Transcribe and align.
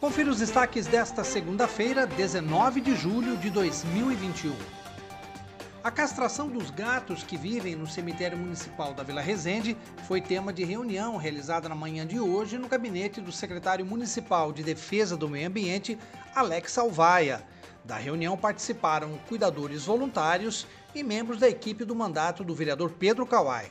Confira 0.00 0.30
os 0.30 0.38
destaques 0.38 0.86
desta 0.86 1.22
segunda-feira, 1.22 2.06
19 2.06 2.80
de 2.80 2.96
julho 2.96 3.36
de 3.36 3.50
2021. 3.50 4.56
A 5.84 5.90
castração 5.90 6.48
dos 6.48 6.70
gatos 6.70 7.22
que 7.22 7.36
vivem 7.36 7.76
no 7.76 7.86
cemitério 7.86 8.38
municipal 8.38 8.94
da 8.94 9.02
Vila 9.02 9.20
Resende 9.20 9.76
foi 10.08 10.22
tema 10.22 10.54
de 10.54 10.64
reunião 10.64 11.18
realizada 11.18 11.68
na 11.68 11.74
manhã 11.74 12.06
de 12.06 12.18
hoje 12.18 12.56
no 12.56 12.66
gabinete 12.66 13.20
do 13.20 13.30
secretário 13.30 13.84
municipal 13.84 14.54
de 14.54 14.62
Defesa 14.62 15.18
do 15.18 15.28
Meio 15.28 15.48
Ambiente, 15.48 15.98
Alex 16.34 16.78
Alvaia. 16.78 17.42
Da 17.84 17.98
reunião 17.98 18.38
participaram 18.38 19.18
cuidadores 19.28 19.84
voluntários 19.84 20.66
e 20.94 21.02
membros 21.02 21.38
da 21.38 21.48
equipe 21.48 21.84
do 21.84 21.94
mandato 21.94 22.42
do 22.42 22.54
vereador 22.54 22.92
Pedro 22.92 23.26
Kawai. 23.26 23.70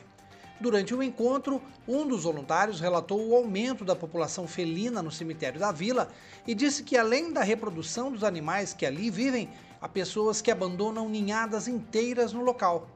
Durante 0.60 0.94
o 0.94 1.02
encontro, 1.02 1.62
um 1.88 2.06
dos 2.06 2.24
voluntários 2.24 2.80
relatou 2.80 3.26
o 3.26 3.34
aumento 3.34 3.82
da 3.82 3.96
população 3.96 4.46
felina 4.46 5.02
no 5.02 5.10
cemitério 5.10 5.58
da 5.58 5.72
vila 5.72 6.10
e 6.46 6.54
disse 6.54 6.82
que, 6.82 6.98
além 6.98 7.32
da 7.32 7.42
reprodução 7.42 8.12
dos 8.12 8.22
animais 8.22 8.74
que 8.74 8.84
ali 8.84 9.08
vivem, 9.08 9.48
há 9.80 9.88
pessoas 9.88 10.42
que 10.42 10.50
abandonam 10.50 11.08
ninhadas 11.08 11.66
inteiras 11.66 12.34
no 12.34 12.42
local. 12.42 12.86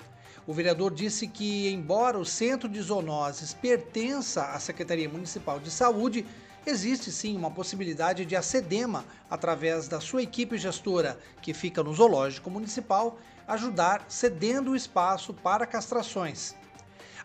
O 0.47 0.53
vereador 0.53 0.93
disse 0.93 1.27
que, 1.27 1.71
embora 1.71 2.19
o 2.19 2.25
centro 2.27 2.69
de 2.69 2.83
zoonoses 2.83 3.55
pertença 3.55 4.45
à 4.49 4.61
Secretaria 4.61 5.09
Municipal 5.09 5.59
de 5.59 5.71
Saúde, 5.71 6.27
existe 6.67 7.11
sim 7.11 7.35
uma 7.35 7.51
possibilidade 7.51 8.27
de 8.27 8.37
a 8.37 8.43
SEDEMA, 8.43 9.07
através 9.31 9.89
da 9.89 10.03
sua 10.03 10.23
equipe 10.23 10.59
gestora, 10.59 11.19
que 11.41 11.55
fica 11.55 11.83
no 11.83 11.95
Zoológico 11.95 12.51
Municipal, 12.51 13.19
ajudar 13.49 14.05
cedendo 14.07 14.73
o 14.73 14.77
espaço 14.77 15.33
para 15.33 15.67
castrações. 15.67 16.55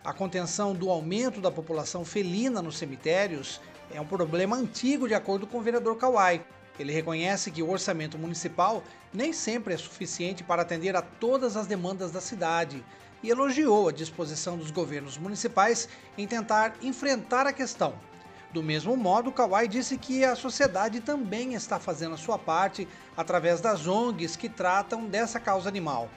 A 0.02 0.14
contenção 0.14 0.74
do 0.74 0.88
aumento 0.88 1.42
da 1.42 1.50
população 1.50 2.06
felina 2.06 2.62
nos 2.62 2.78
cemitérios 2.78 3.60
é 3.92 4.00
um 4.00 4.06
problema 4.06 4.56
antigo, 4.56 5.06
de 5.06 5.12
acordo 5.12 5.46
com 5.46 5.58
o 5.58 5.62
vereador 5.62 5.94
Kawai. 5.98 6.42
Ele 6.78 6.90
reconhece 6.90 7.50
que 7.50 7.62
o 7.62 7.70
orçamento 7.70 8.16
municipal 8.16 8.82
nem 9.12 9.30
sempre 9.34 9.74
é 9.74 9.76
suficiente 9.76 10.42
para 10.42 10.62
atender 10.62 10.96
a 10.96 11.02
todas 11.02 11.54
as 11.54 11.66
demandas 11.66 12.10
da 12.10 12.20
cidade 12.20 12.82
e 13.22 13.28
elogiou 13.28 13.90
a 13.90 13.92
disposição 13.92 14.56
dos 14.56 14.70
governos 14.70 15.18
municipais 15.18 15.86
em 16.16 16.26
tentar 16.26 16.76
enfrentar 16.80 17.46
a 17.46 17.52
questão. 17.52 17.92
Do 18.54 18.62
mesmo 18.62 18.96
modo, 18.96 19.30
Kawai 19.30 19.68
disse 19.68 19.98
que 19.98 20.24
a 20.24 20.34
sociedade 20.34 21.00
também 21.00 21.52
está 21.52 21.78
fazendo 21.78 22.14
a 22.14 22.18
sua 22.18 22.38
parte 22.38 22.88
através 23.14 23.60
das 23.60 23.86
ONGs 23.86 24.34
que 24.34 24.48
tratam 24.48 25.04
dessa 25.04 25.38
causa 25.38 25.68
animal. 25.68 26.08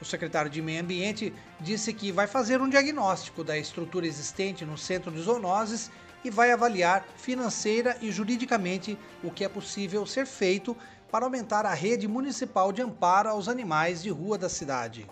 O 0.00 0.04
secretário 0.04 0.50
de 0.50 0.60
Meio 0.60 0.82
Ambiente 0.82 1.32
disse 1.60 1.92
que 1.92 2.10
vai 2.10 2.26
fazer 2.26 2.60
um 2.60 2.68
diagnóstico 2.68 3.44
da 3.44 3.56
estrutura 3.56 4.06
existente 4.06 4.64
no 4.64 4.76
centro 4.76 5.10
de 5.10 5.20
zoonoses 5.20 5.90
e 6.24 6.30
vai 6.30 6.50
avaliar 6.50 7.06
financeira 7.16 7.96
e 8.00 8.10
juridicamente 8.10 8.98
o 9.22 9.30
que 9.30 9.44
é 9.44 9.48
possível 9.48 10.04
ser 10.06 10.26
feito 10.26 10.76
para 11.10 11.24
aumentar 11.24 11.64
a 11.64 11.74
rede 11.74 12.08
municipal 12.08 12.72
de 12.72 12.82
amparo 12.82 13.28
aos 13.28 13.48
animais 13.48 14.02
de 14.02 14.10
rua 14.10 14.36
da 14.36 14.48
cidade. 14.48 15.06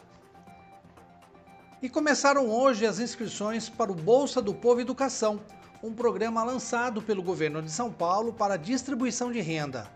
E 1.81 1.89
começaram 1.89 2.49
hoje 2.49 2.87
as 2.87 2.99
inscrições 2.99 3.69
para 3.69 3.93
o 3.93 3.95
Bolsa 3.95 4.41
do 4.41 4.55
Povo 4.55 4.81
Educação, 4.81 5.41
um 5.83 5.93
programa 5.93 6.43
lançado 6.45 7.03
pelo 7.03 7.23
governo 7.23 7.61
de 7.61 7.71
São 7.71 7.93
Paulo 7.93 8.33
para 8.33 8.57
distribuição 8.57 9.31
de 9.31 9.41
renda. 9.41 9.91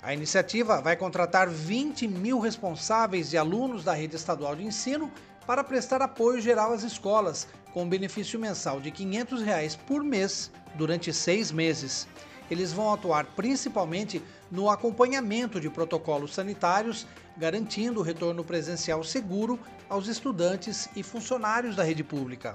A 0.00 0.14
iniciativa 0.14 0.80
vai 0.80 0.96
contratar 0.96 1.48
20 1.48 2.06
mil 2.06 2.38
responsáveis 2.38 3.32
e 3.32 3.36
alunos 3.36 3.82
da 3.82 3.92
rede 3.92 4.14
estadual 4.14 4.54
de 4.54 4.62
ensino 4.64 5.10
para 5.44 5.64
prestar 5.64 6.00
apoio 6.00 6.40
geral 6.40 6.72
às 6.72 6.84
escolas, 6.84 7.48
com 7.72 7.88
benefício 7.88 8.38
mensal 8.38 8.80
de 8.80 8.92
500 8.92 9.42
reais 9.42 9.74
por 9.74 10.04
mês 10.04 10.52
durante 10.76 11.12
seis 11.12 11.50
meses. 11.50 12.06
Eles 12.48 12.72
vão 12.72 12.92
atuar 12.94 13.26
principalmente 13.34 14.22
no 14.50 14.70
acompanhamento 14.70 15.60
de 15.60 15.68
protocolos 15.68 16.32
sanitários, 16.32 17.04
garantindo 17.36 17.98
o 17.98 18.02
retorno 18.02 18.44
presencial 18.44 19.02
seguro 19.02 19.58
aos 19.88 20.06
estudantes 20.06 20.88
e 20.94 21.02
funcionários 21.02 21.74
da 21.74 21.82
rede 21.82 22.04
pública. 22.04 22.54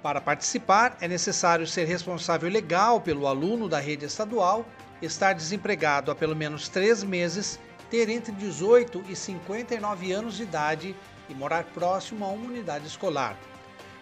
Para 0.00 0.20
participar, 0.20 0.96
é 1.00 1.08
necessário 1.08 1.66
ser 1.66 1.86
responsável 1.86 2.48
legal 2.48 3.00
pelo 3.00 3.26
aluno 3.26 3.68
da 3.68 3.80
rede 3.80 4.04
estadual, 4.04 4.64
estar 5.02 5.32
desempregado 5.32 6.12
há 6.12 6.14
pelo 6.14 6.36
menos 6.36 6.68
três 6.68 7.02
meses, 7.02 7.58
ter 7.90 8.08
entre 8.08 8.30
18 8.30 9.02
e 9.08 9.16
59 9.16 10.12
anos 10.12 10.36
de 10.36 10.44
idade 10.44 10.94
e 11.28 11.34
morar 11.34 11.64
próximo 11.74 12.24
a 12.24 12.28
uma 12.28 12.46
unidade 12.46 12.86
escolar. 12.86 13.36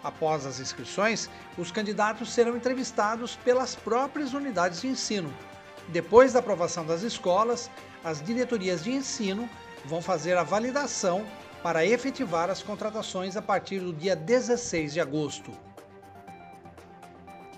Após 0.04 0.44
as 0.44 0.60
inscrições, 0.60 1.30
os 1.56 1.72
candidatos 1.72 2.30
serão 2.30 2.58
entrevistados 2.58 3.36
pelas 3.36 3.74
próprias 3.74 4.34
unidades 4.34 4.82
de 4.82 4.88
ensino. 4.88 5.32
Depois 5.88 6.34
da 6.34 6.40
aprovação 6.40 6.84
das 6.84 7.00
escolas, 7.00 7.70
as 8.04 8.22
diretorias 8.22 8.84
de 8.84 8.90
ensino 8.90 9.48
vão 9.84 10.02
fazer 10.02 10.36
a 10.36 10.42
validação 10.42 11.26
para 11.62 11.84
efetivar 11.84 12.50
as 12.50 12.62
contratações 12.62 13.36
a 13.36 13.42
partir 13.42 13.80
do 13.80 13.92
dia 13.92 14.16
16 14.16 14.92
de 14.92 15.00
agosto. 15.00 15.52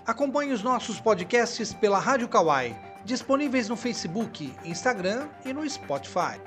Acompanhe 0.05 0.51
os 0.51 0.61
nossos 0.61 0.99
podcasts 0.99 1.73
pela 1.73 1.99
Rádio 1.99 2.27
Kawai, 2.27 2.77
disponíveis 3.05 3.69
no 3.69 3.77
Facebook, 3.77 4.53
Instagram 4.65 5.29
e 5.45 5.53
no 5.53 5.67
Spotify. 5.69 6.41